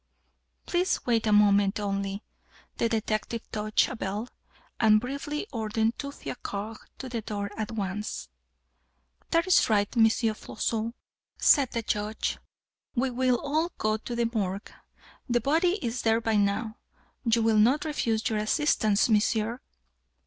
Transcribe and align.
"Please 0.65 1.05
wait 1.05 1.27
one 1.27 1.35
moment 1.35 1.79
only;" 1.79 2.23
the 2.77 2.89
detective 2.89 3.43
touched 3.51 3.87
a 3.87 3.95
bell, 3.95 4.27
and 4.79 4.99
briefly 4.99 5.45
ordered 5.53 5.95
two 5.99 6.11
fiacres 6.11 6.79
to 6.97 7.07
the 7.07 7.21
door 7.21 7.51
at 7.55 7.73
once. 7.73 8.27
"That 9.29 9.45
is 9.45 9.69
right, 9.69 9.95
M. 9.95 10.05
Floçon," 10.05 10.93
said 11.37 11.69
the 11.73 11.83
Judge. 11.83 12.39
"We 12.95 13.11
will 13.11 13.39
all 13.41 13.73
go 13.77 13.97
to 13.97 14.15
the 14.15 14.25
Morgue. 14.33 14.71
The 15.29 15.39
body 15.39 15.73
is 15.85 16.01
there 16.01 16.19
by 16.19 16.35
now. 16.35 16.77
You 17.23 17.43
will 17.43 17.59
not 17.59 17.85
refuse 17.85 18.27
your 18.27 18.39
assistance, 18.39 19.07
monsieur?" 19.07 19.59